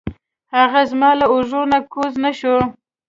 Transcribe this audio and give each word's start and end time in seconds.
هغه 0.57 0.81
زما 0.91 1.09
له 1.19 1.25
اوږو 1.33 1.61
نه 1.71 1.79
کوز 1.93 2.13
نه 2.23 2.31
شو. 2.39 2.55